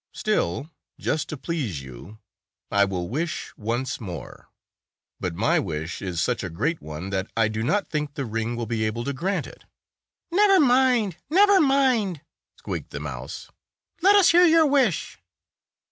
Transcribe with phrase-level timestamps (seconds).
[0.15, 2.17] Still, just to please you,
[2.71, 4.49] I will wish once more;
[5.19, 8.55] but my wish is such a great one, that I do not think the ring
[8.55, 9.65] will be able to grant it."
[10.31, 11.17] "Never mind!
[11.29, 12.21] Never mind!"
[12.57, 13.51] squeaked the mouse.
[14.01, 15.19] "Let us hear your wish."